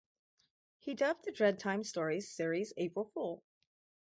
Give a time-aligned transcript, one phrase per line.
[0.79, 3.43] He dubbed the Dreadtime Stories series April Fool.